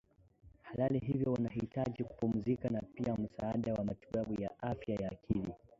[0.61, 5.53] halali hivyo wanahitaji kupumzika na pia msaada wa matibabu ya afya ya akili